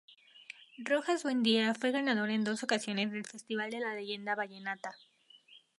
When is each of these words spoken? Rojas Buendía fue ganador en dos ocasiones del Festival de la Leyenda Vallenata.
Rojas 0.79 1.21
Buendía 1.21 1.75
fue 1.75 1.91
ganador 1.91 2.31
en 2.31 2.43
dos 2.43 2.63
ocasiones 2.63 3.11
del 3.11 3.23
Festival 3.23 3.69
de 3.69 3.81
la 3.81 3.93
Leyenda 3.93 4.33
Vallenata. 4.33 4.95